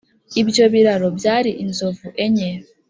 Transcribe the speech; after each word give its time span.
Ibyo 0.41 0.63
biraro 0.73 1.07
byari 1.17 1.51
inzovu 1.63 2.05
enye 2.25 2.49